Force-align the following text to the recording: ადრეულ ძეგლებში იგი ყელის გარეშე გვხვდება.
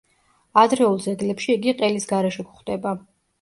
ადრეულ 0.61 0.97
ძეგლებში 1.03 1.51
იგი 1.57 1.75
ყელის 1.83 2.09
გარეშე 2.13 2.47
გვხვდება. 2.49 2.97